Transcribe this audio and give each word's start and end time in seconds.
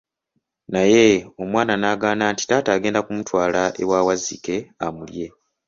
Naye 0.73 1.05
omwana 1.41 1.73
nagaana 1.81 2.23
nti 2.33 2.43
taata 2.49 2.69
agenda 2.73 3.03
kumutwala 3.05 3.61
ewa 3.81 4.05
Wazzike 4.07 4.55
amulye. 4.85 5.27